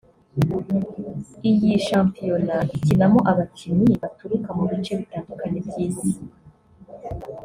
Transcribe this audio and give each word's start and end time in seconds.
Iyi 1.49 1.69
shampiyona 1.87 2.55
ikinamo 2.75 3.19
abakinnyi 3.31 3.89
baturuka 4.01 4.49
mu 4.57 4.63
bice 4.71 4.93
bitandukanye 4.99 5.57
by’isi 5.67 6.11